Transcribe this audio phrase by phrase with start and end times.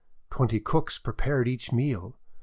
[0.31, 2.17] Twenty cooks prepared each meal.